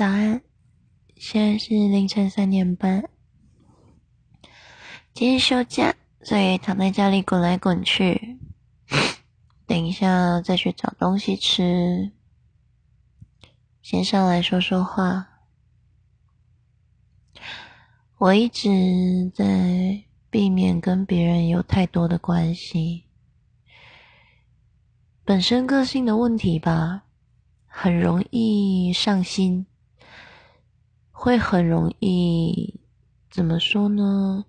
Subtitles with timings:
[0.00, 0.40] 早安，
[1.14, 3.04] 现在是凌晨三点半。
[5.12, 8.38] 今天休假，所以躺在家里滚来滚去。
[9.66, 12.12] 等一下再去找东西吃。
[13.82, 15.28] 先上来说说话。
[18.16, 23.04] 我一直在避免跟别人有太多的关系，
[25.26, 27.02] 本身个性的问题吧，
[27.66, 29.66] 很容易上心。
[31.22, 32.80] 会很容易，
[33.30, 34.46] 怎么说呢？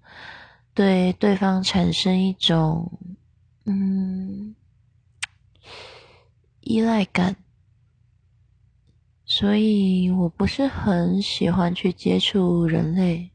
[0.73, 2.97] 对对方产生一种
[3.65, 4.55] 嗯
[6.61, 7.35] 依赖感，
[9.25, 13.31] 所以我不是很喜欢去接触人类，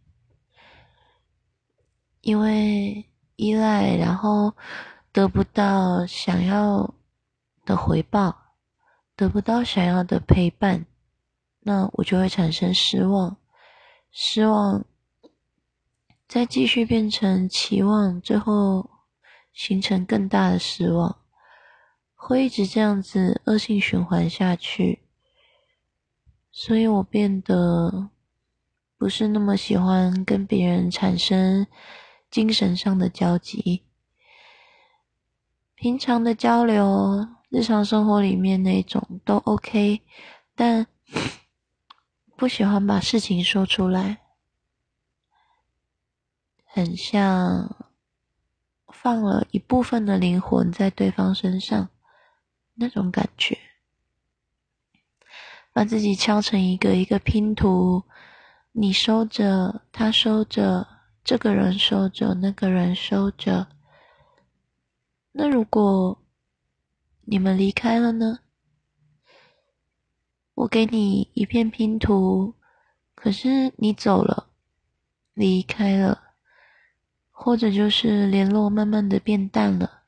[2.22, 3.04] 因为
[3.36, 4.56] 依赖，然后
[5.12, 6.94] 得不到想要
[7.66, 8.54] 的回报，
[9.14, 10.86] 得不到想要的陪伴。
[11.68, 13.38] 那我就会产生失望，
[14.12, 14.84] 失望，
[16.28, 18.88] 再继续变成期望，最后
[19.52, 21.18] 形成更大的失望，
[22.14, 25.02] 会一直这样子恶性循环下去。
[26.52, 28.10] 所以我变得
[28.96, 31.66] 不是那么喜欢跟别人产生
[32.30, 33.82] 精神上的交集，
[35.74, 40.02] 平常的交流，日常生活里面那种都 OK，
[40.54, 40.86] 但。
[42.36, 44.18] 不喜欢把事情说出来，
[46.66, 47.88] 很像
[48.88, 51.88] 放了一部分的灵魂在对方身上
[52.74, 53.58] 那种感觉，
[55.72, 58.04] 把自己敲成一个一个拼图，
[58.72, 60.86] 你收着，他收着，
[61.24, 63.66] 这个人收着，那个人收着。
[65.32, 66.22] 那如果
[67.22, 68.40] 你们离开了呢？
[70.56, 72.54] 我给你一片拼图，
[73.14, 74.48] 可是你走了，
[75.34, 76.22] 离开了，
[77.30, 80.04] 或者就是联络慢慢的变淡了，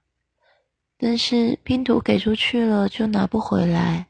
[0.97, 4.07] 但是拼图给出去了就拿不回来，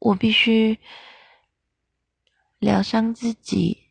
[0.00, 0.80] 我必须
[2.58, 3.84] 疗伤自己，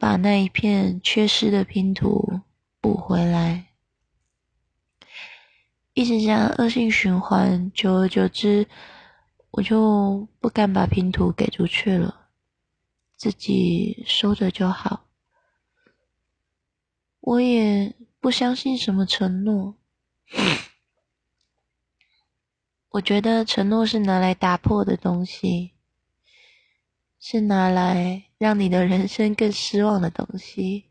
[0.00, 2.40] 把那一片缺失的拼图
[2.80, 3.66] 补回来，
[5.94, 8.66] 一直这样恶性循环，久而久之。
[9.52, 12.28] 我就不敢把拼图给出去了，
[13.16, 15.06] 自己收着就好。
[17.20, 19.74] 我也不相信什么承诺，
[22.90, 25.72] 我觉得承诺是拿来打破的东西，
[27.18, 30.86] 是拿来让你的人生更失望的东西。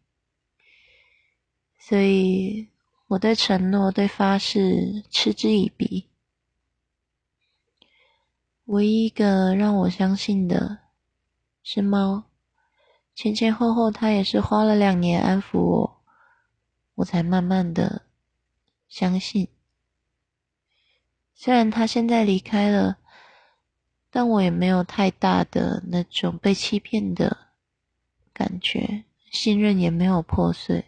[1.80, 2.68] 所以
[3.08, 6.09] 我对承诺、对发誓嗤之以鼻。
[8.70, 10.78] 唯一一个让我相信的
[11.64, 12.26] 是猫，
[13.16, 16.02] 前前后后它也是花了两年安抚我，
[16.94, 18.04] 我才慢慢的
[18.88, 19.48] 相信。
[21.34, 23.00] 虽然它现在离开了，
[24.12, 27.36] 但我也没有太大的那种被欺骗的
[28.32, 30.86] 感觉，信任也没有破碎，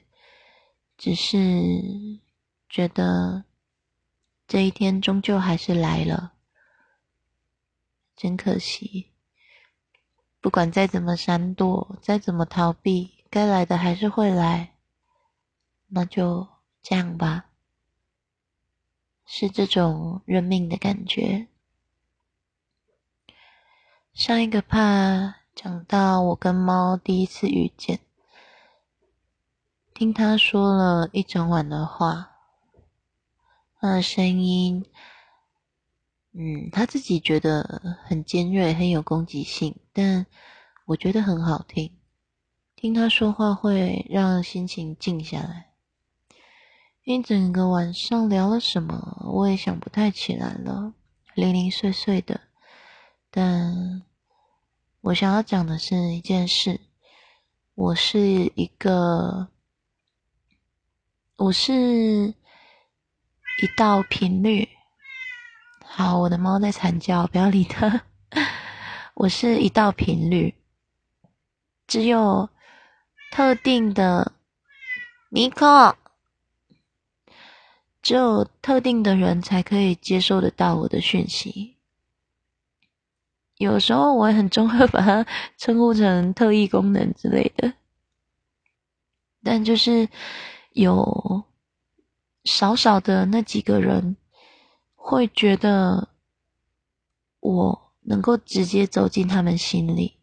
[0.99, 1.39] 只是
[2.69, 3.43] 觉得
[4.47, 6.33] 这一天终究还是来了。
[8.21, 9.09] 真可惜，
[10.39, 14.75] 不管再怎么闪躲，再怎么逃避，该来的还是会来。
[15.87, 16.47] 那就
[16.83, 17.45] 这样吧，
[19.25, 21.47] 是这种认命的感觉。
[24.13, 28.01] 上一个怕讲到我跟猫第一次遇见，
[29.95, 32.35] 听他说了一整晚的话，
[33.79, 34.85] 他的声音。
[36.33, 40.25] 嗯，他自己觉得很尖锐，很有攻击性，但
[40.85, 41.91] 我觉得很好听。
[42.75, 45.67] 听他说话会让心情静下来。
[47.03, 50.93] 一整个晚上聊了什么，我也想不太起来了，
[51.35, 52.39] 零零碎碎的。
[53.29, 54.03] 但
[55.01, 56.79] 我想要讲的是一件事：
[57.75, 58.19] 我是
[58.55, 59.49] 一个，
[61.35, 61.73] 我是
[63.61, 64.69] 一道频率。
[65.93, 68.03] 好，我的猫在惨叫，不要理它。
[69.13, 70.55] 我是一道频率，
[71.85, 72.49] 只有
[73.29, 74.31] 特定的
[75.31, 75.97] 尼克，
[78.01, 81.75] 只有特定的人才可以接受得到我的讯息。
[83.57, 85.25] 有时候我也很中会把它
[85.57, 87.73] 称呼成特异功能之类的，
[89.43, 90.07] 但就是
[90.71, 91.43] 有
[92.45, 94.15] 少少的那几个人。
[95.03, 96.09] 会觉得
[97.39, 100.17] 我能够直接走进他们心里，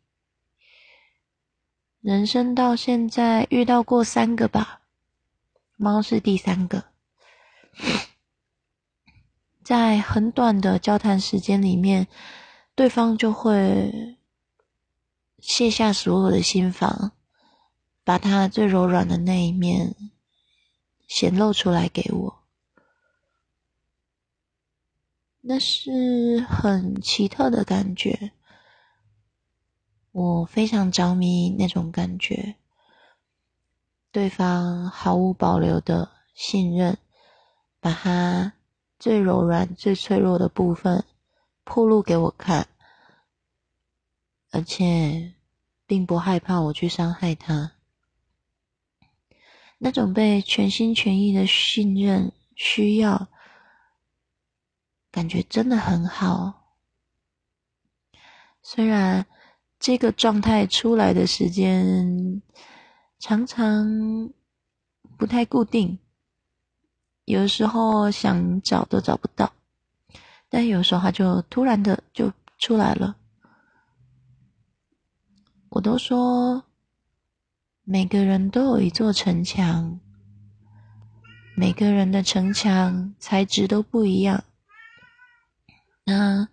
[2.00, 4.82] 人生到现在遇到过三个吧，
[5.76, 6.84] 猫是第三个，
[9.62, 12.06] 在很短的交谈时间里面，
[12.74, 14.16] 对方就会
[15.40, 17.12] 卸下所有的心防，
[18.04, 19.94] 把他最柔软的那一面
[21.08, 22.42] 显露出来给我，
[25.50, 28.32] 那是很奇特的感觉。
[30.12, 32.56] 我非常着迷那种感觉，
[34.12, 36.98] 对方毫无保留的信任，
[37.80, 38.52] 把他
[38.98, 41.02] 最柔软、最脆弱的部分
[41.64, 42.68] 铺露给我看，
[44.50, 45.32] 而且
[45.86, 47.72] 并不害怕我去伤害他。
[49.78, 53.28] 那种被全心全意的信任、需要，
[55.19, 56.76] 感觉真的很好。
[58.62, 59.26] 虽然。
[59.81, 62.43] 这个状态出来的时间
[63.20, 64.29] 常常
[65.17, 66.00] 不太固定，
[67.26, 69.53] 有时候想找都找不到，
[70.49, 73.17] 但有时候它就突然的就出来了。
[75.69, 76.65] 我都说，
[77.85, 80.00] 每个人都有一座城墙，
[81.56, 84.43] 每个人的城墙材质都不一样。
[86.08, 86.49] 那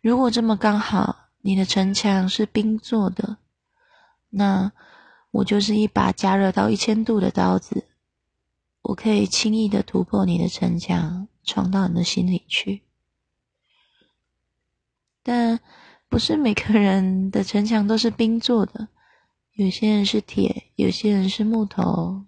[0.00, 1.18] 如果这么刚好。
[1.44, 3.38] 你的城墙是冰做的，
[4.30, 4.70] 那
[5.32, 7.88] 我就是一把加热到一千度的刀子，
[8.82, 12.82] 我可以轻易的突破你的城墙，闯到你的心里去。
[15.24, 15.58] 但
[16.08, 18.86] 不是每个人的城墙都是冰做的，
[19.54, 22.24] 有些人是铁，有些人是木头，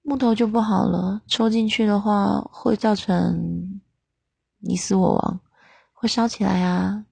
[0.00, 3.69] 木头就不好了，戳进去的话会造成
[4.60, 5.40] 你死我亡，
[5.92, 7.04] 会烧起来啊。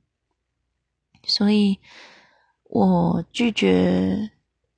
[1.25, 1.79] 所以，
[2.65, 4.31] 我拒绝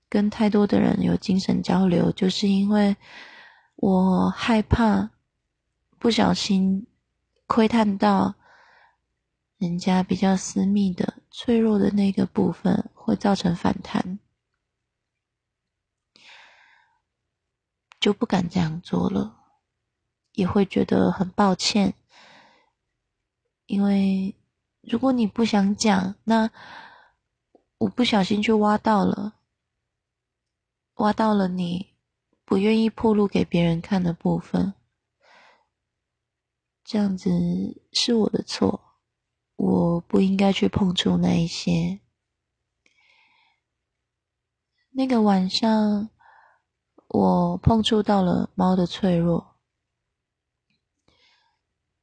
[0.09, 2.97] 跟太多的人有精神交流，就是因为
[3.77, 5.11] 我害怕
[5.99, 6.87] 不小心
[7.47, 8.35] 窥探到
[9.59, 14.19] 人家比较私密的、脆弱的那个部分，会造成反弹，
[18.01, 19.37] 就不敢这样做了，
[20.33, 21.95] 也会觉得很抱歉，
[23.71, 24.35] 因为。
[24.83, 26.51] 如果你不想讲，那
[27.77, 29.35] 我不小心就挖到了，
[30.95, 31.93] 挖到了你
[32.47, 34.73] 不愿意暴露给别人看的部分，
[36.83, 37.29] 这样子
[37.93, 38.81] 是我的错，
[39.57, 42.01] 我不应该去碰触那一些。
[44.93, 46.09] 那个晚上，
[47.09, 49.50] 我碰触到了猫的脆弱。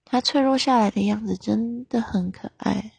[0.10, 2.94] 它脆弱下来的样子真的很可爱。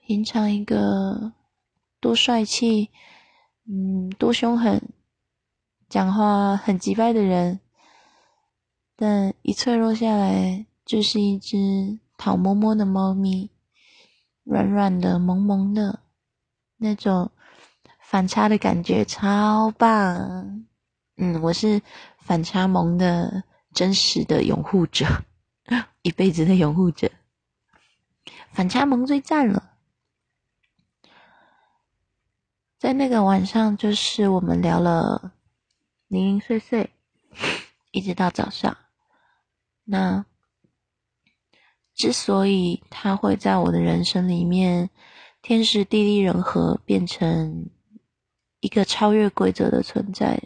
[0.00, 1.32] 平常一个
[1.98, 2.90] 多帅气、
[3.66, 4.80] 嗯，多凶狠、
[5.88, 7.58] 讲话很急掰的人，
[8.94, 13.50] 但一脆弱下来，就是一只讨摸摸的猫咪，
[14.44, 15.98] 软软的、萌萌的，
[16.76, 17.32] 那种
[17.98, 20.64] 反差的感觉超棒。
[21.16, 21.82] 嗯，我是
[22.20, 23.42] 反差萌的
[23.74, 25.06] 真实的拥护者。
[26.02, 27.10] 一辈子的拥护者，
[28.52, 29.70] 反差萌最赞了。
[32.78, 35.32] 在那个晚上，就是我们聊了
[36.08, 36.90] 零零碎碎，
[37.90, 38.76] 一直到早上。
[39.84, 40.24] 那
[41.94, 44.88] 之所以他会在我的人生里面
[45.42, 47.68] 天时地利人和，变成
[48.60, 50.40] 一个超越规则的存在，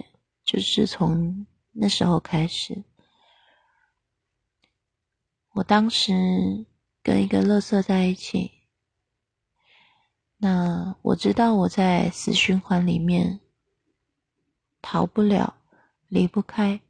[0.45, 2.83] 就是从那时候开始。
[5.55, 6.67] 我当时
[7.01, 8.51] 跟一个乐色在一起，
[10.39, 13.39] 那我知道我在死循环里面
[14.83, 15.57] 逃不了，
[16.09, 16.81] 离不开，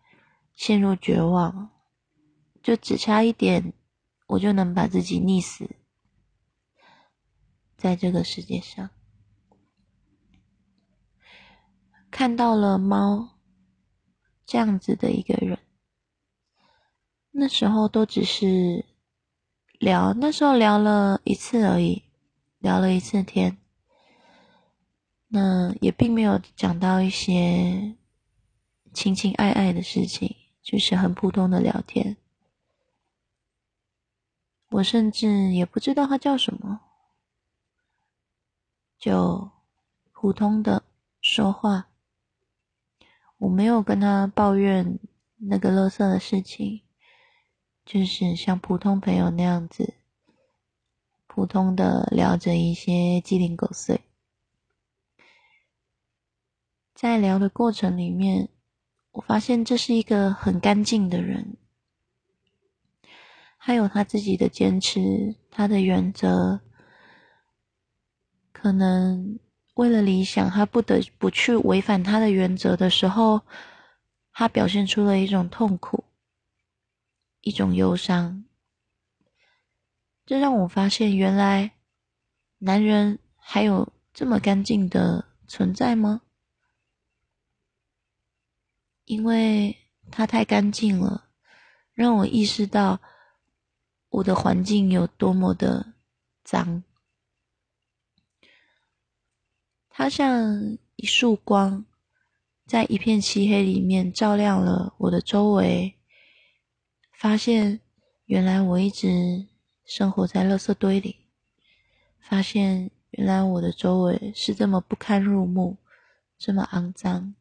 [0.54, 1.70] 陷入绝望，
[2.62, 3.74] 就只差一点，
[4.28, 5.68] 我就能把自己溺死
[7.76, 8.88] 在这个世界上。
[12.10, 13.40] 看到了猫
[14.46, 15.58] 这样子的一个人。
[17.36, 18.84] 那时候都只是
[19.80, 22.04] 聊，那时候聊了一次而已，
[22.60, 23.58] 聊了一次天，
[25.26, 27.96] 那也并没有讲到一些
[28.92, 32.16] 情情爱爱的事情，就是很普通的聊天。
[34.70, 36.82] 我甚至也不知道他叫什么，
[38.96, 39.50] 就
[40.12, 40.84] 普通的
[41.20, 41.88] 说话，
[43.38, 45.00] 我没有跟他抱怨
[45.36, 46.83] 那个乐色的事情。
[47.84, 49.94] 就是像普通朋友那样子，
[51.26, 54.00] 普通的聊着一些鸡零狗碎。
[56.94, 58.48] 在聊的过程里面，
[59.10, 61.56] 我发现这是一个很干净的人，
[63.58, 66.60] 他有他自己的坚持，他的原则，
[68.52, 69.38] 可能
[69.74, 73.42] 为了理想，他不得不去违反他的原则的时候，
[74.32, 76.04] 他表现出了一种痛苦，
[77.44, 78.44] 一种忧伤。
[80.26, 81.76] 这让我发现，原来
[82.58, 86.22] 男人还有这么干净的存在吗？
[89.04, 89.76] 因为
[90.10, 91.28] 他太干净了，
[91.92, 92.98] 让我意识到
[94.08, 95.92] 我的环境有多么的
[96.42, 96.82] 脏。
[99.90, 101.84] 他像一束光，
[102.66, 105.98] 在一片漆黑里面照亮了我的周围，
[107.16, 107.80] 发现
[108.26, 109.46] 原来我一直
[109.84, 111.26] 生活在垃圾堆里，
[112.20, 115.78] 发现原来我的周围是这么不堪入目，
[116.36, 117.34] 这么肮脏。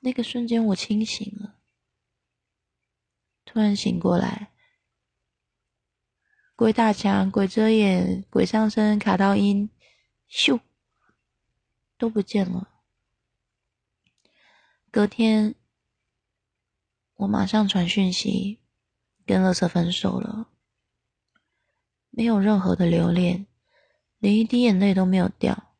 [0.00, 1.60] 那个瞬间，我清醒了，
[3.44, 4.50] 突然醒过来，
[6.56, 9.70] 鬼打墙、鬼遮眼、鬼上身、卡到音，
[10.28, 10.60] 咻，
[11.96, 12.68] 都不见了。
[14.90, 15.54] 隔天，
[17.22, 18.58] 我马上传讯息，
[19.24, 20.48] 跟乐色分手了，
[22.10, 23.46] 没有任何的留恋，
[24.18, 25.72] 连一滴眼泪都没有掉，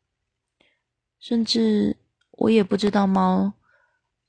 [1.19, 1.97] 甚至
[2.31, 3.53] 我也不知道猫。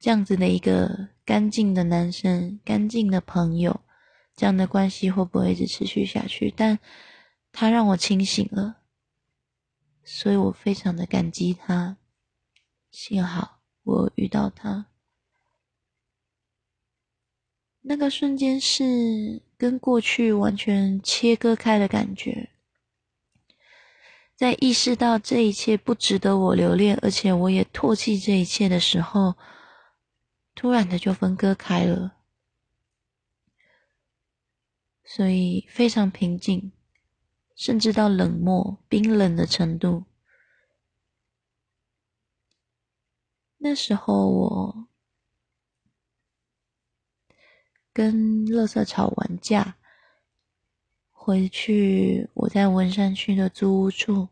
[0.01, 3.81] 这样子的一个干净的男生，干净的朋友，
[4.35, 6.53] 这样的关系会不会一直持续下去？
[6.55, 6.81] 但
[7.53, 8.79] 他让我清醒了，
[10.03, 11.97] 所以我非常的感激他。
[12.91, 14.87] 幸好我遇到他，
[17.87, 22.51] 那个瞬间是跟过去完全切割开的感觉，
[24.35, 29.35] 在意识到这一切不值得我留恋，而且我也唾弃这一切的时候。
[30.57, 32.15] 突然的就分割开了，
[35.05, 36.71] 所以非常平静，
[37.57, 40.05] 甚至到冷漠、冰冷的程度。
[43.59, 44.89] 那时候我
[47.95, 49.77] 跟乐色吵完架，
[51.13, 54.29] 回去我在文山区的租屋处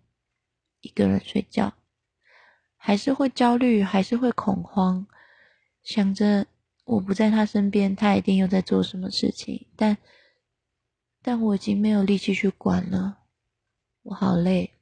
[0.81, 1.73] 一个人睡觉，
[2.77, 5.07] 还是会焦虑，还是会恐慌。
[5.85, 6.45] 想着
[6.85, 9.69] 我不在他身边，他一定又在做什么事情。
[9.77, 9.97] 但，
[11.23, 13.19] 但我已经没有力气去管了，
[14.03, 14.73] 我好累，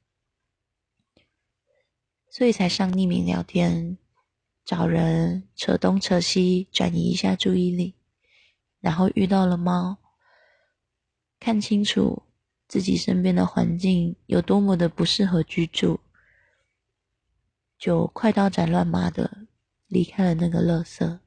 [2.31, 3.99] 所以才上匿名聊天，
[4.65, 7.93] 找人扯东扯西，转移一下注意力。
[8.81, 9.97] 然后遇到了猫，
[11.39, 12.21] 看清楚
[12.67, 16.01] 自己身边的环境有多么的不适合居住，
[17.77, 19.47] 就快刀斩乱麻的。
[19.87, 21.19] 离开了那个垃圾，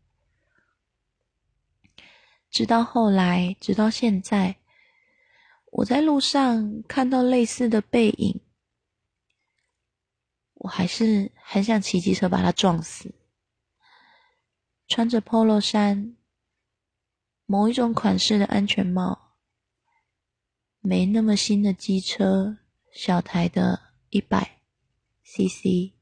[2.49, 4.57] 直到后来，直到现在，
[5.71, 8.41] 我在路上看到类似的背影，
[10.55, 13.15] 我还是很想骑机车把他撞死。
[14.89, 16.17] 穿着 polo 衫，
[17.47, 19.35] 某一种款式的安全帽，
[20.81, 22.59] 没那么新的机车，
[22.91, 24.61] 小台的一百
[25.25, 25.93] cc。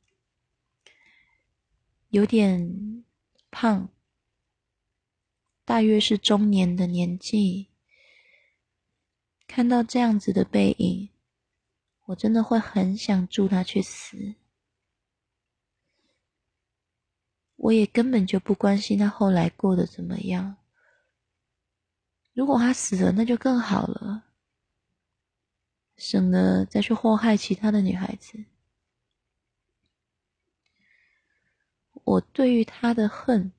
[2.11, 3.05] 有点
[3.51, 3.89] 胖，
[5.65, 7.69] 大约是中年的年纪。
[9.47, 11.09] 看到这样子的背影，
[12.07, 14.37] 我真的会很想助他去死。
[17.57, 20.57] 我也根本就不关心他后来过得怎么样。
[22.35, 24.25] 如果他死了，那就更好了，
[25.97, 28.45] 省得再去祸害其他的女孩子。
[32.05, 33.53] 我对于他的恨，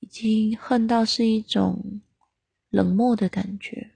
[0.00, 2.00] 已经恨到是一种
[2.68, 3.92] 冷漠的感觉，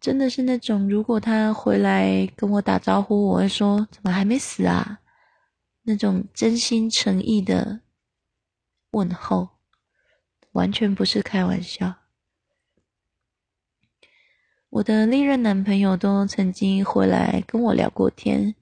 [0.00, 5.00] 真的是那种如果他回来跟我打招呼，我会说怎么还没死啊？
[5.82, 7.80] 那种真心诚意的
[8.90, 9.59] 问候，
[10.52, 11.94] 完全不是开玩笑。
[14.70, 18.54] 我的历任男朋友都曾经回来跟我聊过天。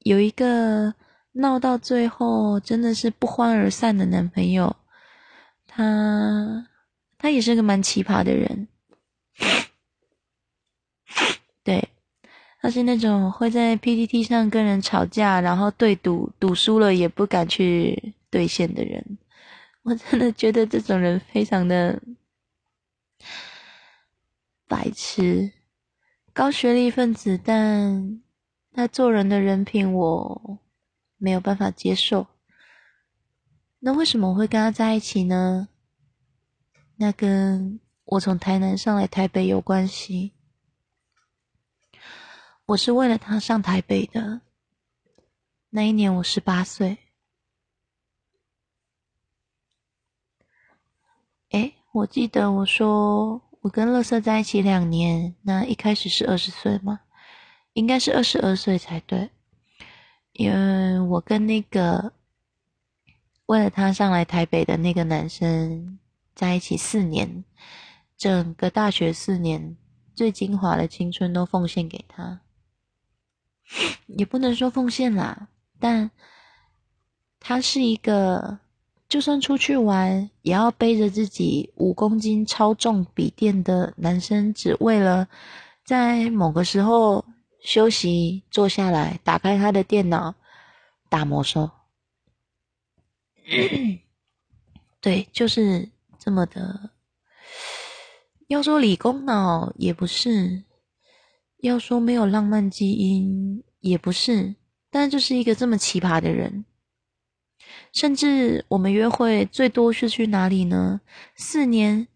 [0.00, 0.94] 有一个
[1.32, 4.74] 闹到最后真的是不欢而散的男朋友，
[5.66, 6.66] 他
[7.18, 8.66] 他也是个蛮奇葩的人，
[11.62, 11.86] 对，
[12.62, 19.18] 他是那种会在 PPT 上跟人吵架，然后对赌赌输了也不敢去兑现的人，
[19.88, 22.02] 我真的觉得这种人非常的
[24.66, 25.52] 白痴，
[26.32, 28.22] 高学历分子，但。
[28.70, 30.60] 他做人的人品我
[31.16, 32.28] 没有办法接受。
[33.80, 35.68] 那为什么我会跟他在一起呢？
[36.94, 40.32] 那跟我从台南上来台北有关系。
[42.66, 44.42] 我是为了他上台北的。
[45.70, 46.98] 那一年我十八岁。
[51.98, 57.00] 我记得我说我跟乐色在一起两年，那一开始是二十岁吗？
[57.72, 59.30] 应该是二十二岁才对，
[60.32, 62.12] 因为我跟那个
[63.46, 65.98] 为了他上来台北的那个男生
[66.36, 67.44] 在一起四年，
[68.16, 69.76] 整个大学四年
[70.14, 72.40] 最精华的青春都奉献给他。
[74.06, 75.48] 也不能说奉献啦，
[75.80, 76.12] 但
[77.40, 78.60] 他是一个，
[79.08, 85.26] 就算出去玩也要背着自己五公斤超重笔电的男生，只为了
[85.84, 87.24] 在某个时候
[87.62, 90.34] 休息坐下来，打开他的电脑
[91.08, 91.70] 打魔兽。
[95.00, 95.88] 对，就是
[96.18, 96.90] 这么的。
[98.48, 100.64] 要说理工脑也不是。
[101.60, 104.54] 要说没有浪漫基因也不是，
[104.90, 106.64] 但就是一个这么奇葩的人。
[107.98, 111.00] 甚至我们约会最多是去哪里呢？
[111.34, 112.06] 四年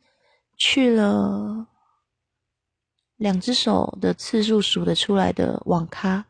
[0.57, 1.67] 去了
[3.17, 6.27] 两只手的次数数得出来的网咖。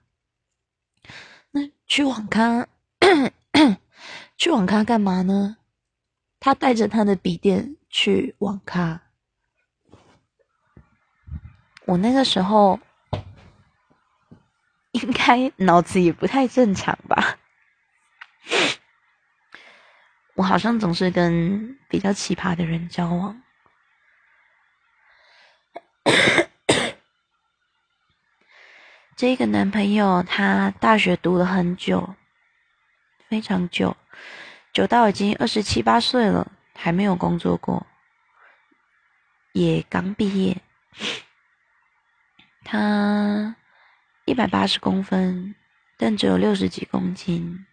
[1.50, 2.66] 那去网咖，
[4.38, 5.59] 去网咖干嘛呢？
[6.40, 9.02] 他带着他的笔电去网咖。
[11.85, 12.80] 我那个时候。
[14.92, 17.38] 应该脑子也不太正常吧？
[20.34, 23.42] 我好像总是跟比较奇葩的人交往。
[29.16, 32.14] 这个男朋友他大学读了很久，
[33.28, 33.96] 非常久，
[34.72, 37.87] 久到已经二十七八岁了，还没有工作过，
[39.52, 40.61] 也刚毕业。
[42.64, 43.57] 他。
[44.24, 45.57] 一百八十公分，
[45.98, 47.66] 但只有六十几公斤，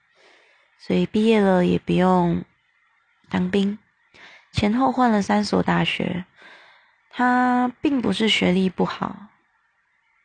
[0.80, 2.44] 所以毕业了也不用
[3.30, 3.78] 当兵。
[4.52, 6.26] 前后换了三所大学，
[7.12, 9.28] 他并不是学历不好，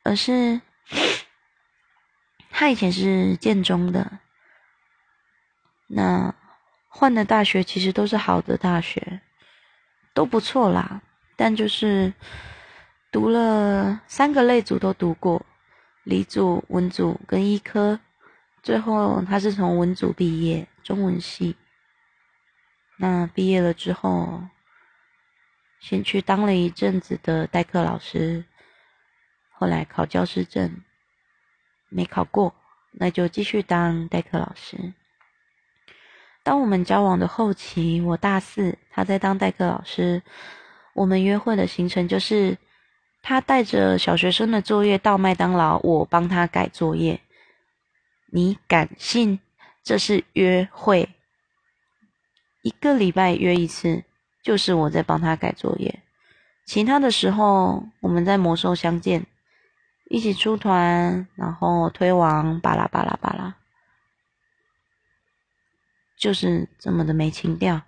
[0.03, 0.61] 而是
[2.51, 4.21] 他以前是建中的，
[5.89, 6.35] 那
[6.89, 9.21] 换的大学其实都是好的大学，
[10.15, 11.03] 都不错啦。
[11.37, 12.15] 但就是
[13.11, 15.45] 读了三个类组都读过。
[16.05, 17.99] 理组、文组跟医科，
[18.65, 21.55] 最后他是从文组毕业，中文系。
[22.97, 24.43] 那毕业了之后，
[25.81, 28.45] 先去当了一阵子的代课老师，
[29.51, 30.81] 后来考教师证，
[31.91, 32.55] 没考过，
[32.93, 34.95] 那就继续当代课老师。
[36.43, 40.23] 当我们交往的后期，我大四，他在当代课老师，
[40.95, 42.57] 我们约会的行程就是。
[43.27, 47.19] 他带着小学生的作业到麦当劳，我帮他改作业。
[48.37, 49.39] 你敢信
[49.85, 51.09] 这是约会？
[52.63, 54.03] 一个礼拜约一次，
[54.43, 56.03] 就是我在帮他改作业。
[56.67, 59.25] 其他的时候，我们在魔兽相见，
[60.11, 63.55] 一起出团，然后推王，巴拉巴拉巴拉，
[66.19, 67.83] 就是这么的没情调，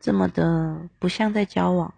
[0.00, 1.92] 这么的不像在交往。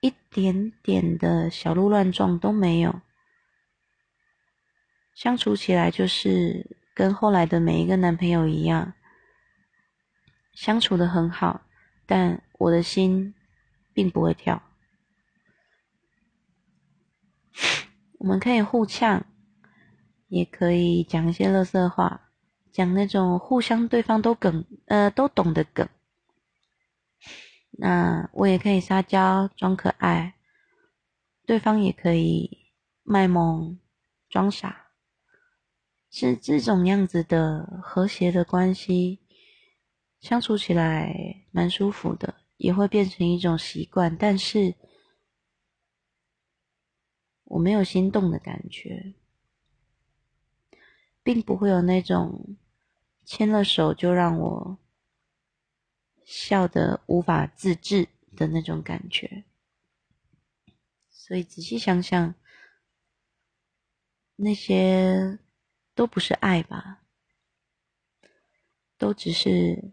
[0.00, 3.00] 一点点的小鹿乱撞都没有，
[5.14, 8.92] 相处起来就是跟后来的每一个男朋友一样，
[10.52, 11.62] 相处的很好，
[12.04, 13.34] 但我的心
[13.92, 14.62] 并不会跳。
[18.18, 19.24] 我们可以互呛，
[20.28, 22.30] 也可以讲一些乐色话，
[22.72, 25.88] 讲那种互相对方都梗呃都懂的梗。
[27.72, 30.34] 那我也可以撒娇装可爱，
[31.44, 32.72] 对方也可以
[33.02, 33.78] 卖萌
[34.28, 34.83] 装傻，
[36.16, 39.18] 是这种样子的和谐的关系，
[40.20, 44.16] 相处起来蛮舒服的，也会变成一种习惯。
[44.16, 44.76] 但是
[47.42, 49.14] 我没有心动的感觉，
[51.24, 52.56] 并不会有那种
[53.24, 54.78] 牵了手就让我。
[56.24, 59.44] 笑得无法自制的那种感觉，
[61.10, 62.34] 所以仔细想想，
[64.36, 65.38] 那些
[65.94, 67.02] 都不是爱吧，
[68.98, 69.92] 都只是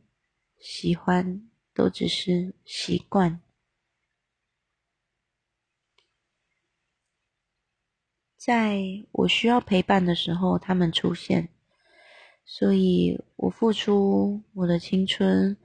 [0.60, 3.42] 喜欢，都只是习惯。
[8.36, 11.50] 在我需要陪伴的时候，他们出现，
[12.44, 15.56] 所以我付出我的青春，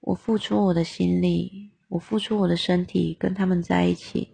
[0.00, 4.32] 我付出我的心力，我付出我的身体，跟他们在一起，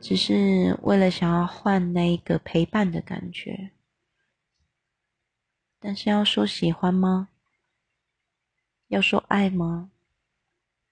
[0.00, 3.72] 只是为了想要换那一个陪伴的感觉。
[5.88, 7.30] 但是要说喜欢吗？
[8.88, 9.90] 要说爱吗？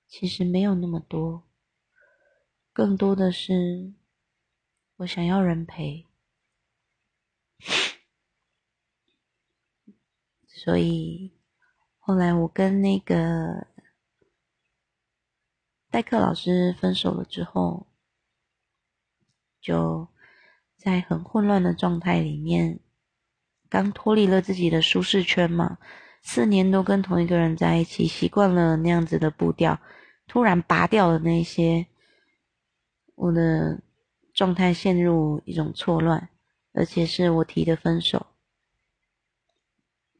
[0.08, 1.46] 其实没有那么多，
[2.72, 3.92] 更多的是
[4.96, 6.06] 我想要人陪。
[10.46, 11.30] 所以
[11.98, 13.66] 后来我跟那个
[15.90, 17.86] 代课老师分手了之后，
[19.60, 20.08] 就
[20.78, 22.80] 在很混乱的状态里面，
[23.82, 25.76] 刚脱离了自己的舒适圈嘛，
[26.22, 29.78] 四年都跟同一个人在一起，习惯了那样子的步调，
[30.26, 31.86] 突然拔掉了那些，
[33.14, 33.78] 我的
[34.32, 36.30] 状态陷入一种错乱。
[36.72, 38.26] 而且是我提的分手。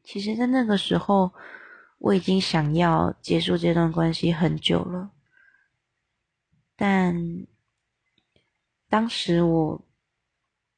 [0.03, 1.31] 其实，在那个时候，
[1.99, 5.11] 我已经想要结束这段关系很久了，
[6.75, 7.45] 但
[8.89, 9.86] 当时我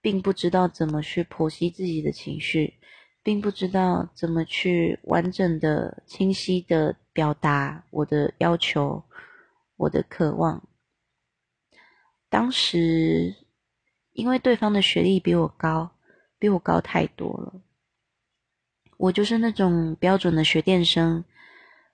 [0.02, 2.74] 并不知道怎么去剖析自己的情绪，
[3.22, 9.04] 并不知道怎么去完整的、清晰的表达我的要求、
[9.78, 10.68] 我的渴望。
[12.30, 13.36] 当时。
[14.12, 15.92] 因为对方的学历比我高，
[16.38, 17.62] 比我高太多了。
[18.98, 21.24] 我就是那种标准的学电生，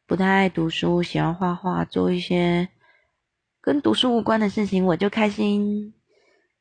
[0.08, 2.68] 不太爱读书，喜欢画画，做一些
[3.62, 5.94] 跟读书无关的事情，我就开心。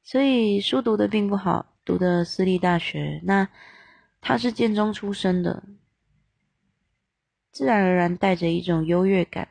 [0.05, 3.23] 所以书读的并不好，读的私立大学。
[3.25, 3.49] 那
[4.21, 5.65] 他是建中出身的，
[7.51, 9.49] 自然而然带着一种优越感、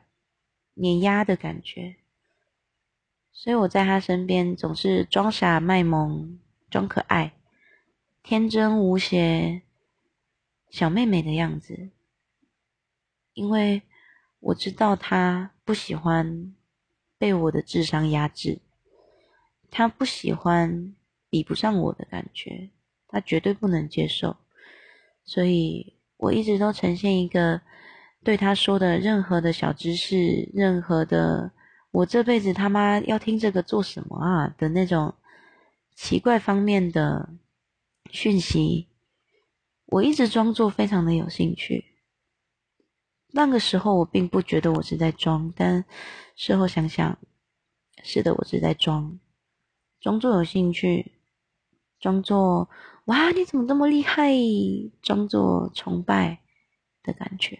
[0.76, 1.96] 碾压的感觉。
[3.32, 6.40] 所以我在他身边总是装傻卖萌、
[6.70, 7.34] 装可爱、
[8.22, 9.64] 天真无邪、
[10.70, 11.90] 小妹妹的样子。
[13.34, 13.82] 因为
[14.40, 16.54] 我知道他不喜欢
[17.18, 18.62] 被我的智商压制，
[19.74, 20.94] 他不喜欢
[21.30, 22.70] 比不上我的感觉，
[23.08, 24.38] 他绝对不能接受。
[25.26, 27.60] 所以我一直都呈现一个
[28.24, 31.52] 对他说的任何的小知识、任何的。
[31.92, 35.14] 我这辈子他妈要听这个做什么啊的那种
[35.96, 37.30] 奇怪方面的
[38.10, 38.88] 讯息，
[39.86, 41.86] 我一直装作非常的有兴趣。
[43.32, 45.86] 那个时候我并不觉得我是在装，但
[46.36, 47.16] 事后想想，
[48.04, 49.20] 是的，我是在装，
[50.04, 51.14] 装作有兴趣，
[51.98, 52.70] 装作
[53.06, 54.34] 哇你怎么这么厉害，
[55.02, 56.44] 装作崇拜
[57.02, 57.58] 的感觉。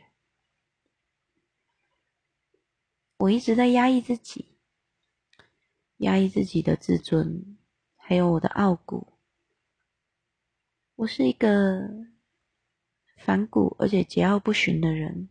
[3.16, 4.58] 我一直在压抑自己，
[6.00, 7.58] 压抑自己的自尊，
[7.96, 9.14] 还有我的傲骨。
[10.96, 11.90] 我是一个
[13.16, 15.30] 反骨而且桀骜不驯的人。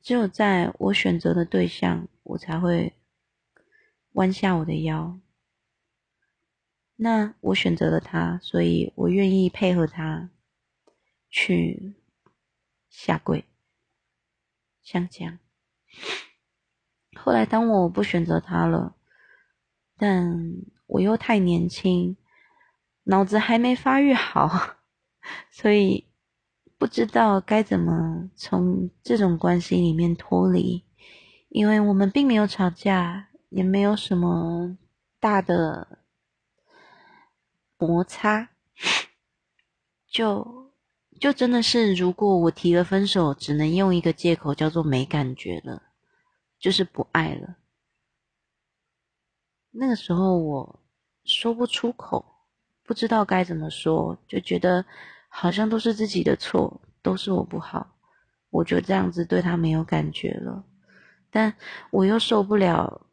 [0.00, 2.94] 只有在我选择的对象，我才会
[4.12, 5.18] 弯下我的腰。
[7.00, 10.30] 那我选择了他，所以我愿意配合他
[11.30, 11.94] 去
[12.90, 13.44] 下跪，
[14.82, 15.38] 像这样。
[17.14, 18.96] 后来，当我不选择他了，
[19.96, 20.56] 但
[20.86, 22.16] 我又太年轻，
[23.04, 24.76] 脑子还没发育好，
[25.52, 26.08] 所以
[26.78, 30.84] 不知道该怎么从这种关系里面脱离。
[31.48, 34.76] 因为我们并没有吵架，也没有什么
[35.20, 36.00] 大的
[37.78, 38.50] 摩擦，
[40.10, 40.70] 就
[41.20, 45.82] 就真的是，如果我提了分手，只能用一个借口叫做没感觉了。
[46.60, 47.56] 就是不爱了。
[49.70, 50.80] 那个时候我
[51.24, 52.24] 说不出口，
[52.82, 54.84] 不知道该怎么说，就觉得
[55.28, 57.94] 好像都是自己的错，都是我不好，
[58.50, 60.64] 我就这样子对他没有感觉了。
[61.30, 61.54] 但
[61.92, 63.06] 我又受不了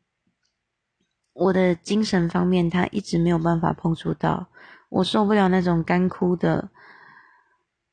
[1.34, 4.48] 我的精神方面，他一直没有办法碰触到，
[4.96, 6.70] 我受不了那种干枯的，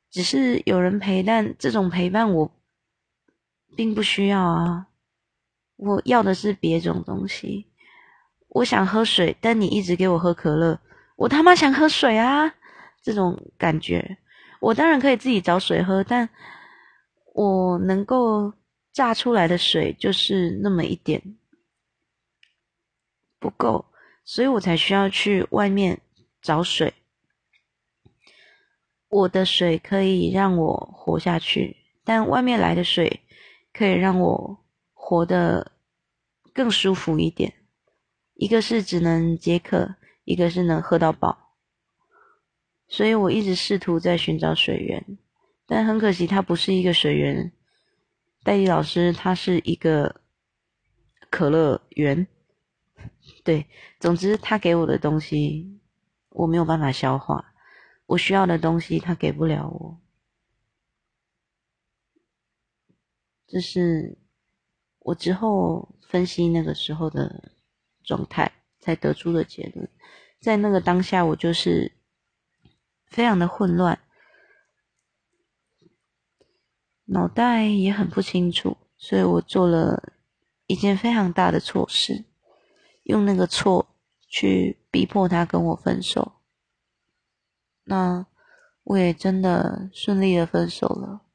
[0.08, 2.48] 只是有人陪，但这种陪伴我
[3.74, 4.86] 并不需要啊。
[5.74, 7.66] 我要的是别种东西，
[8.50, 10.78] 我想喝水，但你一直给我喝可乐，
[11.16, 12.54] 我他妈想喝水啊！
[13.02, 14.18] 这种感觉，
[14.60, 16.28] 我当然可以自己找水喝，但
[17.34, 18.52] 我能够
[18.92, 21.20] 榨出来的水就是那么一点，
[23.40, 23.84] 不够，
[24.24, 26.00] 所以我才需要去外面
[26.42, 26.92] 找水。
[29.08, 33.20] 我的水可以让我活下去，但外面来的水
[33.72, 34.58] 可以让我。
[35.04, 35.72] 活得
[36.54, 37.52] 更舒服一点，
[38.34, 41.56] 一个是只能解渴，一个是能喝到饱，
[42.86, 45.18] 所以我一直试图在寻找水源，
[45.66, 47.52] 但很可惜，它不是一个水源。
[48.44, 50.20] 戴丽老师，他是一个
[51.28, 52.26] 可乐园。
[53.44, 53.66] 对，
[53.98, 55.80] 总之他给我的东西，
[56.32, 57.54] 我没有办法消化。
[58.06, 60.00] 我需要的东西，他给不了我。
[63.46, 64.18] 这是
[64.98, 67.52] 我之后分析那个时候的
[68.02, 69.88] 状态才得出的结论。
[70.40, 71.92] 在那个当下，我就是
[73.06, 73.98] 非常的混乱，
[77.04, 80.14] 脑袋也很不清楚，所以我做了
[80.66, 82.24] 一件非常大的错事，
[83.04, 83.91] 用那个错
[84.32, 86.40] 去逼迫他跟我分手。
[87.84, 88.26] 那
[88.82, 91.26] 我也真的顺利的分手了，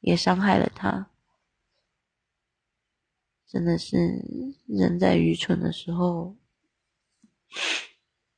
[0.00, 1.10] 也伤害了他。
[3.46, 3.96] 真的是
[4.66, 6.36] 人在愚蠢的时候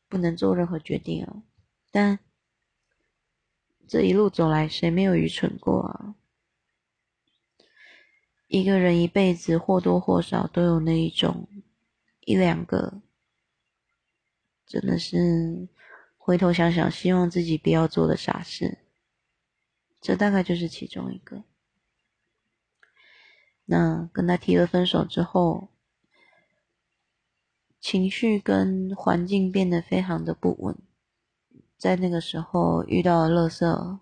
[0.09, 1.43] 不能做任何决定啊！
[1.91, 2.21] 但
[3.89, 6.15] 这一路走来，谁没有愚蠢过啊？
[8.47, 11.49] 一个人一辈子或多或少都有那一种
[12.21, 13.03] 一两个，
[14.67, 15.69] 真的是。
[16.19, 18.79] 回头想想，希望自己不要做的傻事，
[20.01, 21.45] 这大概就是其中一个。
[23.67, 25.69] 那跟他提了分手之后，
[27.81, 30.77] 情绪跟环境变得非常的不稳，
[31.79, 34.01] 在那个时候遇到了垃圾，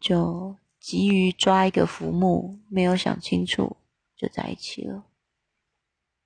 [0.00, 3.76] 就急于抓一个浮木，没有想清楚
[4.16, 5.04] 就在一起了。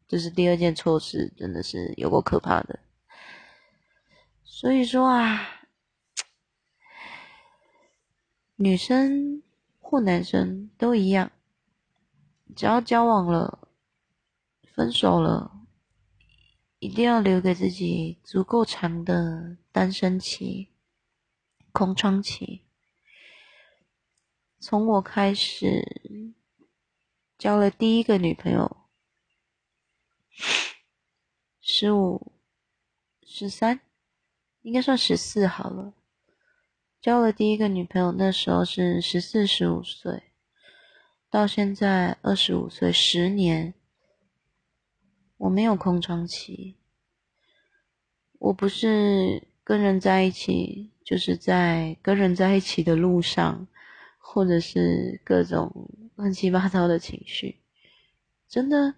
[0.07, 2.79] 这是第二件错事，真的是有够可怕的。
[4.61, 5.63] 所以说啊，
[8.57, 9.43] 女生
[9.79, 11.33] 或男生都一样，
[12.55, 13.71] 只要交往了、
[14.63, 15.67] 分手了，
[16.79, 20.69] 一定要留给自己足够长的单身期、
[21.73, 22.67] 空窗期。
[24.59, 26.35] 从我开始
[27.39, 28.77] 交了第一个女朋友，
[31.63, 32.35] 十五、
[33.23, 33.81] 十三。
[34.63, 35.95] 应该算十四好了。
[37.01, 40.23] 交了第一个女朋友，那时候是十四十五岁，
[41.31, 43.73] 到现在二十五岁，十年，
[45.39, 46.77] 我没有空窗期。
[48.39, 53.67] 我不是跟人在一起，就是在跟人在一起的路上，
[54.19, 57.61] 或者是各种乱七八糟的情绪，
[58.47, 58.95] 真的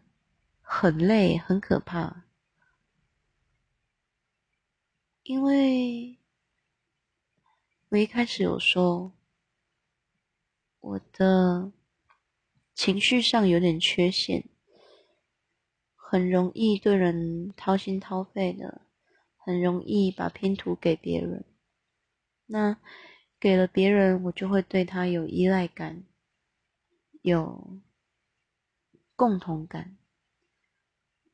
[0.60, 2.24] 很累，很可怕。
[5.24, 6.18] 因为
[7.90, 9.12] 我一开始有说，
[10.80, 11.70] 我的
[12.74, 14.48] 情绪上有点缺陷，
[15.94, 18.80] 很容易对人掏心掏肺的，
[19.36, 21.44] 很容易把拼图给别人。
[22.46, 22.76] 那
[23.38, 26.02] 给了别人，我就会对他有依赖感，
[27.20, 27.80] 有
[29.14, 29.96] 共同感。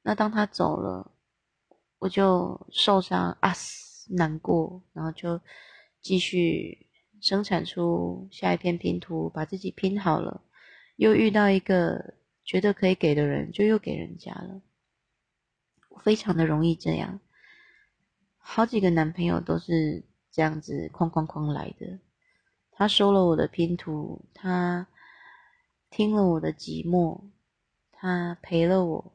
[0.03, 1.11] 那当他走了，
[1.98, 3.52] 我就受伤啊，
[4.11, 5.40] 难过，然后就
[6.00, 6.87] 继续
[7.20, 10.40] 生产出下一片拼图，把自己拼好了，
[10.94, 14.62] 又遇到一个觉得可以给的人，就又给人家了。
[15.88, 17.18] 我非常的容易这样，
[18.37, 21.98] 好几个男朋友都是这样子哐哐哐来的。
[22.70, 24.87] 他收了我的拼图，他
[25.90, 27.20] 听了我的寂寞，
[27.90, 29.12] 他陪了我，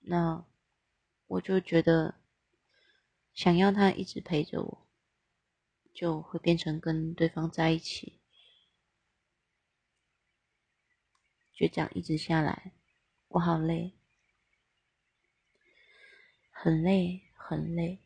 [0.00, 0.44] 那。
[1.30, 2.16] 我就觉得，
[3.32, 4.88] 想要他一直陪着我，
[5.94, 8.18] 就会变成跟对方在一起。
[11.54, 12.72] 就这样一直下来，
[13.28, 13.92] 我好累，
[16.50, 18.00] 很累，很累。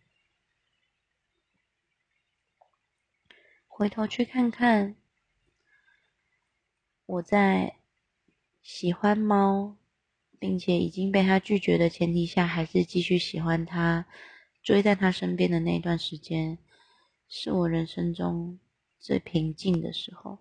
[3.66, 4.96] 回头去看看，
[7.06, 7.78] 我在
[8.60, 9.78] 喜欢猫。
[10.44, 14.04] 并且已经被他拒绝的前提下，还是继续喜欢他，
[14.62, 16.58] 追在他身边的那段时间，
[17.30, 18.58] 是我人生中
[19.00, 20.40] 最平静的时候。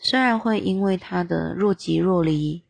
[0.00, 2.64] 虽然会因为他的若即若离，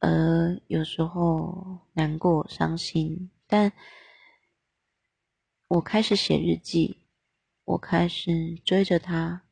[0.00, 3.72] 而有时候难过、伤心，但
[5.68, 6.98] 我开始写日记，
[7.66, 9.44] 我开始追着他，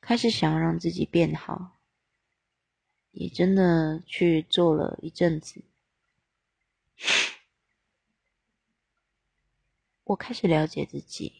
[0.00, 1.77] 开始想要让自己变好。
[3.18, 5.64] 也真的去做了一阵子，
[10.04, 11.32] 我开始了解自己，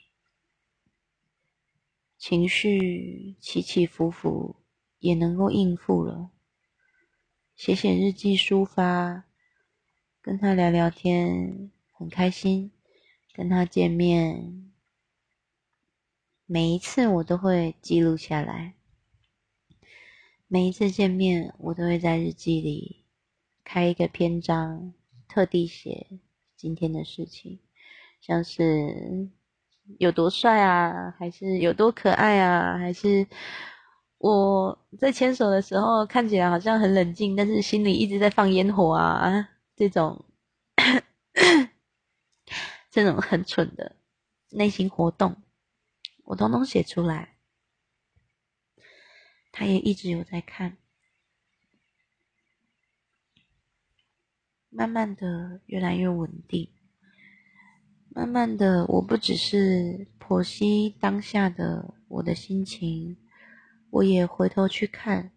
[2.19, 4.57] 情绪起起伏伏
[4.99, 6.31] 也能够应付了，
[7.55, 9.23] 写写日记抒发，
[10.21, 12.73] 跟他聊聊天很开心，
[13.33, 14.73] 跟他见面，
[16.45, 18.78] 每一次我都会记录下来。
[20.51, 23.05] 每一次见面，我都会在日记里
[23.65, 24.95] 开一个篇章，
[25.29, 26.07] 特地写
[26.57, 27.59] 今天的事情，
[28.19, 29.29] 像是
[29.99, 33.27] 有多帅啊，还是有多可爱啊，还是
[34.17, 40.25] 我在牵手的时候看起来好像很冷静，但是心里一直在放烟火啊，这种
[42.91, 43.97] 这种很蠢的
[44.49, 45.37] 内心活动，
[46.25, 47.35] 我统统写出来。
[49.51, 50.77] 他也一直有在看，
[54.71, 56.69] 慢慢的越来越稳定，
[58.11, 63.17] 慢慢的，我不只是剖析当下的我的心情，
[63.91, 65.33] 我也回头去看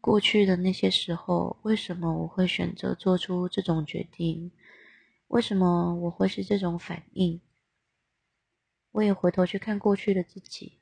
[0.00, 4.50] 过去的那些时候，为什么我会选择做出这种决定？
[5.28, 7.40] 为什么我会是这种反应？
[8.90, 10.81] 我也回头去看过去的自己。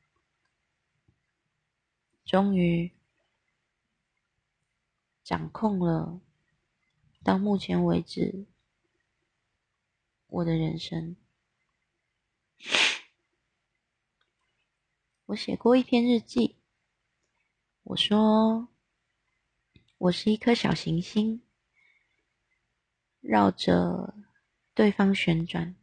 [2.24, 2.92] 终于
[5.24, 6.20] 掌控了
[7.22, 8.46] 到目前为止
[10.26, 11.16] 我的人生。
[15.26, 16.56] 我写过一篇日记，
[17.84, 18.68] 我说
[19.98, 21.42] 我是一颗小行星，
[23.20, 24.14] 绕着
[24.74, 25.76] 对方旋转，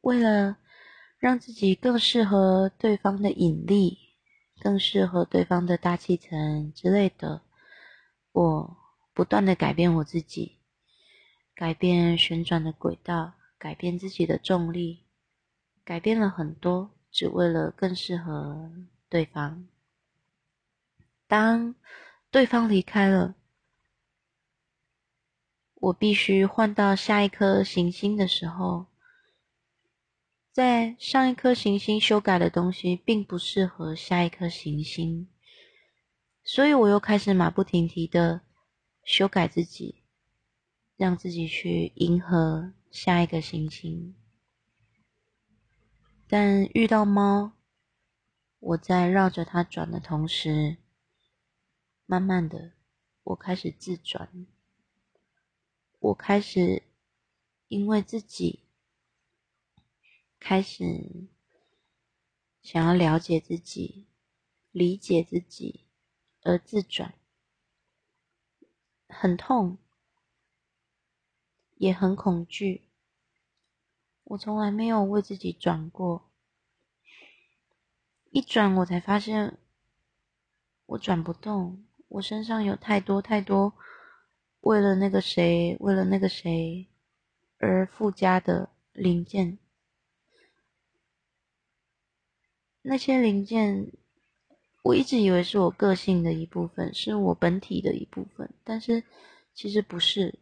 [0.00, 0.58] 为了
[1.18, 4.05] 让自己更适合对方的引力。
[4.60, 7.42] 更适合对方的大气层之类的，
[8.32, 8.76] 我
[9.12, 10.58] 不断的改变我自己，
[11.54, 15.04] 改变旋转的轨道，改变自己的重力，
[15.84, 18.72] 改变了很多，只为了更适合
[19.08, 19.68] 对方。
[21.26, 21.74] 当
[22.30, 23.34] 对方离开了，
[25.74, 28.86] 我必须换到下一颗行星的时候。
[30.56, 35.28] 在上一颗行星修改的东西，并不适合下一颗行星，
[36.42, 38.40] 所以我又开始马不停蹄的
[39.04, 39.96] 修改自己，
[40.96, 44.14] 让自己去迎合下一个行星。
[46.26, 47.52] 但遇到猫，
[48.58, 50.78] 我在绕着它转的同时，
[52.06, 52.72] 慢慢的，
[53.24, 54.46] 我开始自转，
[55.98, 56.82] 我开始
[57.68, 58.60] 因为自己。
[60.48, 61.26] 开始
[62.62, 64.06] 想要了解自己、
[64.70, 65.88] 理解自己
[66.42, 67.14] 而自转，
[69.08, 69.78] 很痛，
[71.74, 72.88] 也很恐惧。
[74.22, 76.30] 我从来没有为自己转过，
[78.30, 79.58] 一转我才发现
[80.86, 81.84] 我转不动。
[82.06, 83.74] 我身上有太多太多
[84.60, 86.86] 为了那个谁、为了那个谁
[87.58, 89.58] 而附加的零件。
[92.88, 93.90] 那些零件，
[94.84, 99.02] 我一直以为是我个性的一部分，是我本体的一部分，但是
[99.54, 100.38] 其实不是。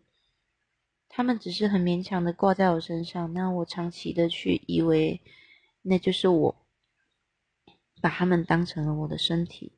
[1.08, 5.22] 他们只是很勉强的挂在我身上，那我长期的去以为
[5.80, 6.66] 那就是我，
[8.02, 9.72] 把他们当成了我的身体。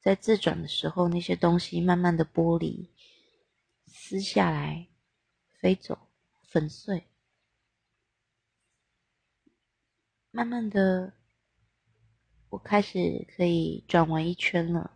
[0.00, 2.90] 在自转的时候，那些东西慢慢的剥离、
[3.86, 4.88] 撕下来、
[5.60, 5.98] 飞走、
[6.42, 7.04] 粉碎，
[10.30, 11.14] 慢慢的。
[12.50, 14.92] 我开始可以转完一圈了，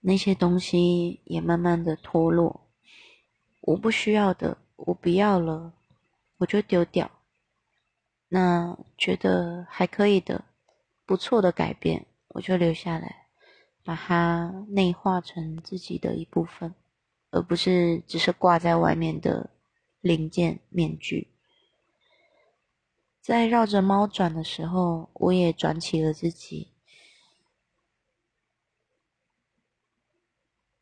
[0.00, 2.68] 那些东西也慢慢的脱落。
[3.62, 5.74] 我不需要的，我不要了，
[6.38, 7.10] 我就丢掉。
[8.28, 10.44] 那觉得还可以的、
[11.04, 13.26] 不错的改变，我就留下来，
[13.82, 16.72] 把它内化成自己的一部分，
[17.30, 19.50] 而不是只是挂在外面的
[20.00, 21.28] 零件面具。
[23.30, 26.72] 在绕着猫转的时候，我也转起了自己。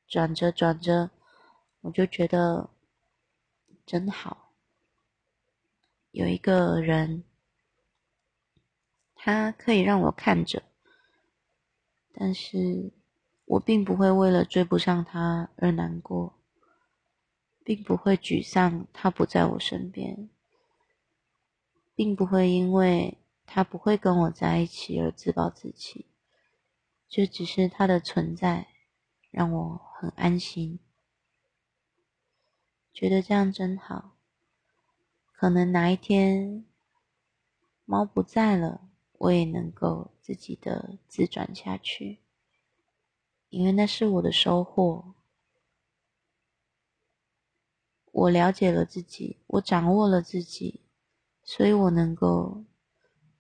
[0.07, 1.11] 转着转着，
[1.83, 2.71] 我就觉得
[3.85, 4.55] 真好。
[6.11, 7.23] 有一个人，
[9.15, 10.63] 他可以让我看着，
[12.15, 12.91] 但是
[13.45, 16.41] 我并不会为了追不上他而难过，
[17.63, 20.31] 并不会沮丧他不在我身边。
[21.99, 26.07] 并不会因为他不会跟我在一起而自暴自弃，
[27.09, 28.69] 就只是他的存在
[29.33, 30.79] 让我很安心，
[32.95, 34.17] 觉得这样真好。
[35.33, 36.65] 可能哪一天
[37.85, 42.21] 猫不在了，我也能够自己的自转下去，
[43.49, 45.15] 因为那是我的收获。
[48.13, 50.83] 我了解了自己，我掌握了自己，
[51.51, 52.67] 所以我能够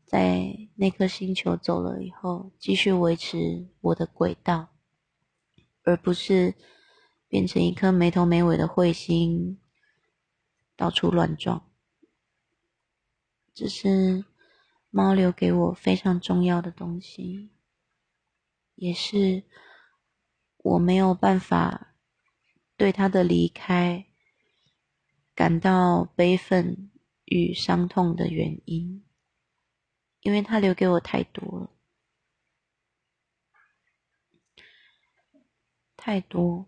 [0.07, 4.71] 在那颗星球走了以后，继续维持我的轨道，
[5.83, 6.55] 而不是
[7.29, 9.61] 变成一颗没头没尾的彗星，
[10.75, 11.71] 到处乱撞。
[13.53, 14.25] 这是
[14.89, 17.51] 猫留给我非常重要的东西，
[18.75, 19.45] 也是
[20.57, 21.95] 我没有办法
[22.75, 24.07] 对它的离开
[25.35, 26.91] 感到悲愤
[27.31, 29.05] 与伤痛的原因，
[30.21, 31.71] 因为他留给我太多了，
[35.97, 36.67] 太多。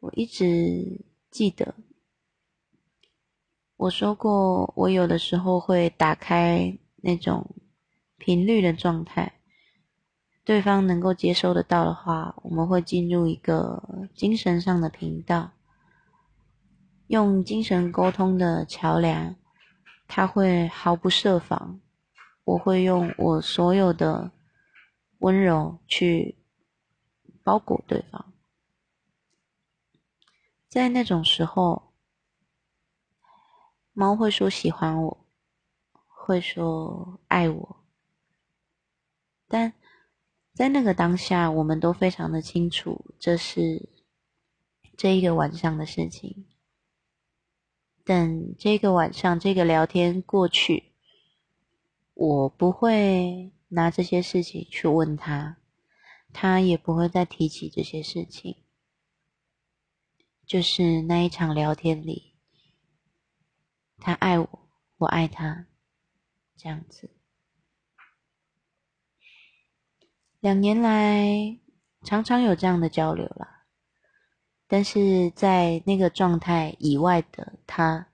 [0.00, 1.74] 我一直记得。
[3.76, 7.54] 我说过，我有的时候会打开那种
[8.16, 9.40] 频率的状态，
[10.44, 15.52] 对方能够接收得到的话，我们会进入一个精神上的频道，
[17.08, 19.36] 用精神沟通的桥梁，
[20.06, 21.80] 他会毫不设防，
[22.44, 24.30] 我会用我所有的
[25.18, 26.38] 温柔去
[27.42, 28.32] 包裹对方，
[30.68, 31.88] 在那种时候。
[33.94, 35.26] 猫会说喜欢我，
[36.06, 37.84] 会说爱我，
[39.48, 39.72] 但
[40.54, 43.88] 在那个当下，我们都非常的清楚，这是
[44.96, 46.46] 这一个晚上的事情。
[48.08, 50.94] 等这个晚上这个聊天过去，
[52.14, 55.58] 我不会拿这些事情去问他，
[56.32, 58.64] 他也不会再提起这些事情。
[60.46, 62.32] 就是那一场聊天里。
[63.98, 65.66] 他爱我，我爱他，
[66.56, 67.10] 这样子。
[70.40, 71.58] 两年来
[72.02, 73.57] 常常有这样的交流啦，
[74.70, 78.06] 但是在那个状态以外的他，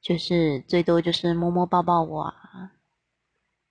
[0.00, 2.72] 就是最多就是摸摸抱抱我啊，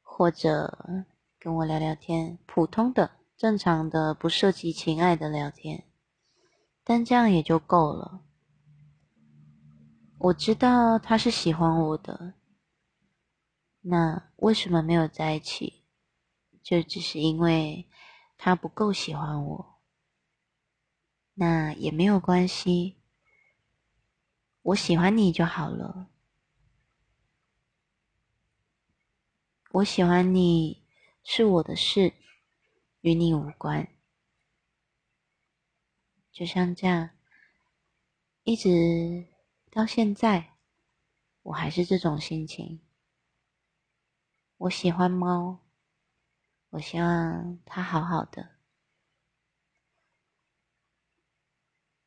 [0.04, 1.04] 或者
[1.40, 5.86] 跟我聊聊天，普通的、正常的、不涉及情爱的聊天，
[6.84, 8.22] 但这样也就够了。
[10.20, 12.36] 我知道他是喜欢我的，
[13.82, 15.86] 那为什么没有在一起？
[16.62, 17.88] 就只是因为
[18.38, 19.79] 他不够喜欢我。
[21.40, 22.98] 那也没有关系，
[24.62, 26.10] 我喜欢你就好了。
[29.72, 30.84] 我喜欢你
[31.24, 32.14] 是我的事，
[33.00, 33.88] 与你无关。
[36.30, 37.12] 就像这样，
[38.44, 39.28] 一直。
[39.72, 40.56] 到现在，
[41.44, 42.82] 我还是这种心情。
[44.58, 45.60] 我喜欢猫，
[46.72, 48.59] 我希望它好好的，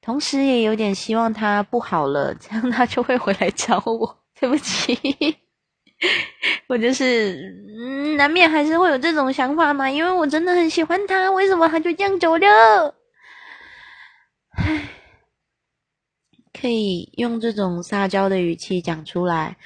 [0.02, 4.18] 同时也有点希望他不好了，这样他就会回来找我。
[4.38, 4.98] 对不起，
[6.66, 7.36] 我就是
[8.16, 12.94] 难免还是会有这种想法嘛，因为我真的很喜欢他，为什么他就这样走了？
[14.56, 14.88] 唉。
[16.52, 19.56] 可以用这种撒娇的语气讲出来，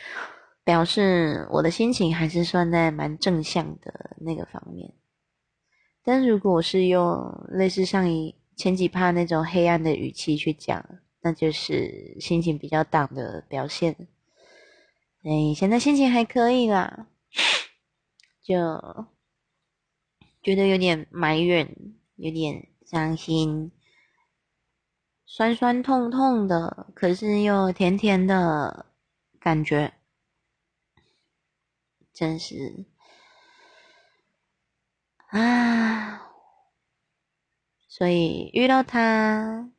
[0.62, 4.94] 表示我的心情还是算在蛮正向的那个方面。
[6.04, 10.84] 但如果是用类似上一前几趴那种黑暗的语气去讲，
[11.20, 14.08] 那就是心情比较荡的表现。
[15.22, 17.06] 哎，现在心情还可以啦，
[18.42, 18.56] 就
[20.42, 21.68] 觉得有点埋怨，
[22.16, 23.70] 有点伤心。
[25.26, 28.86] 酸酸痛痛的，可是又甜甜的
[29.40, 29.92] 感觉，
[32.14, 32.86] 真是
[35.26, 36.25] 啊！
[37.96, 39.70] 所以遇到他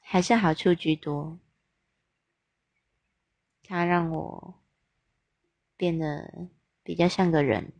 [0.00, 1.38] 还是好处居多，
[3.66, 4.60] 他让我
[5.78, 6.50] 变得
[6.82, 7.72] 比较像个人。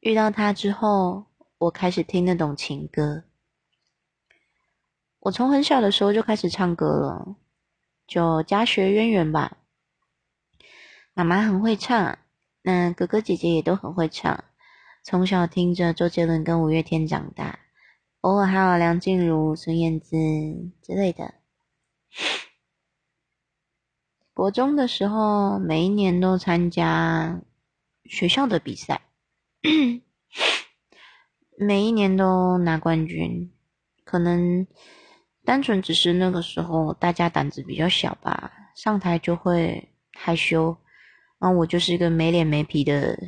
[0.00, 1.26] 遇到他之后，
[1.58, 3.22] 我开始听得懂情歌。
[5.20, 7.36] 我从很小的时候就开始唱歌了，
[8.08, 9.58] 就家学渊源吧。
[11.14, 12.18] 妈妈很会唱，
[12.62, 14.42] 那哥哥姐姐也都很会唱。
[15.10, 17.58] 从小听着周杰伦跟五月天长大，
[18.20, 20.16] 偶尔还有梁静茹、孙燕姿
[20.82, 21.34] 之类的。
[24.32, 27.42] 国中的时候，每一年都参加
[28.04, 29.00] 学校的比赛，
[31.58, 33.50] 每一年都拿冠军，
[34.04, 34.64] 可能。
[35.44, 40.76] 单纯只是那个时候大家胆子比较小吧，上台就会害羞，
[41.40, 43.18] 然后我就是一个没脸没皮的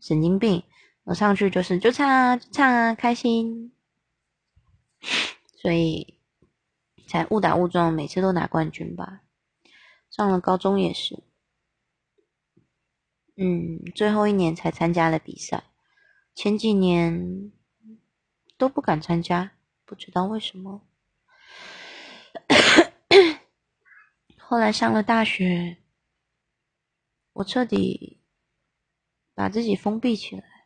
[0.00, 0.62] 神经病，
[1.08, 3.72] 我上去就是就唱啊唱啊开心，
[5.56, 6.18] 所以
[7.06, 9.22] 才误打误撞，每次都拿冠军吧。
[10.10, 11.22] 上了高中也是，
[13.36, 15.64] 嗯，最后一年才参加了比赛，
[16.34, 17.52] 前几年
[18.58, 19.52] 都不敢参加，
[19.86, 20.82] 不知道为什么。
[24.36, 25.78] 后来上了大学，
[27.32, 28.20] 我彻底
[29.34, 30.57] 把自己封闭起来。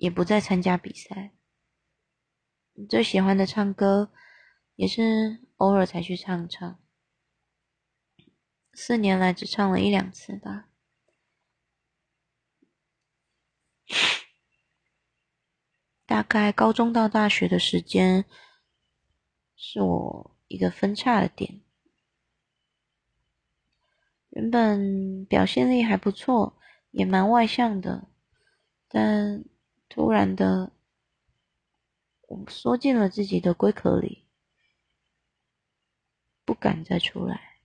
[0.00, 1.32] 也不再参加比赛。
[2.88, 4.10] 最喜欢的唱歌，
[4.74, 6.80] 也是偶尔才去唱唱。
[8.72, 10.70] 四年来只唱了一两次吧。
[16.06, 18.24] 大概高中到大学的时间，
[19.54, 21.60] 是我一个分叉的点。
[24.30, 26.58] 原本表现力还不错，
[26.90, 28.08] 也蛮外向的，
[28.88, 29.44] 但。
[29.90, 30.72] 突然的，
[32.28, 34.24] 我缩进了自己的龟壳里，
[36.44, 37.58] 不敢再出来。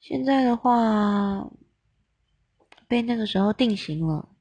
[0.00, 1.48] 现在的话，
[2.88, 4.34] 被那个时候定型了，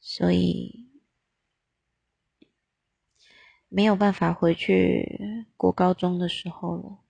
[0.00, 0.90] 所以
[3.68, 7.01] 没有办法回去过高中的时候了。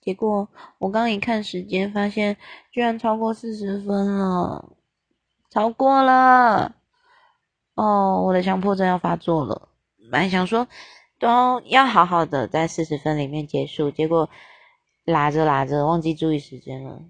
[0.00, 0.48] 结果
[0.78, 2.36] 我刚一看时间，发现
[2.70, 4.72] 居然超过四十分了，
[5.50, 6.74] 超过了！
[7.74, 9.68] 哦，我的强迫症要发作了。
[10.10, 10.66] 本来想说
[11.18, 14.28] 都要好好的在四十分里面结束，结果
[15.04, 17.00] 拉着拉着忘记注意时间了。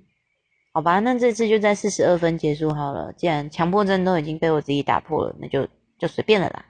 [0.72, 3.12] 好吧，那这次就在四十二分结束好了。
[3.12, 5.66] 既然强迫症都已经被我自己打破了，那就
[5.98, 6.64] 就随便了啦。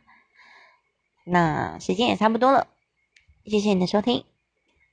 [1.24, 2.66] 那时间也差不多了，
[3.44, 4.24] 谢谢你的收听。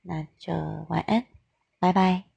[0.02, 0.52] 那就
[0.88, 1.24] 晚安，
[1.78, 2.27] 拜拜。